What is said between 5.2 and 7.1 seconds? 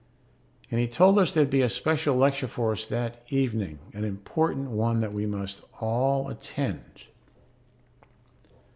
must all attend.